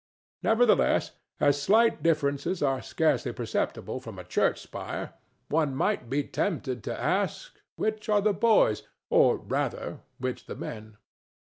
Nevertheless, 0.41 1.11
as 1.39 1.61
slight 1.61 2.01
differences 2.01 2.63
are 2.63 2.81
scarcely 2.81 3.31
perceptible 3.33 3.99
from 3.99 4.17
a 4.17 4.23
church 4.23 4.59
spire, 4.59 5.13
one 5.47 5.75
might 5.75 6.09
be 6.09 6.23
tempted 6.23 6.83
to 6.85 6.99
ask, 6.99 7.61
"Which 7.75 8.09
are 8.09 8.19
the 8.21 8.33
boys?" 8.33 8.81
or, 9.11 9.37
rather, 9.37 9.99
"Which 10.17 10.47
the 10.47 10.55
men?" 10.55 10.97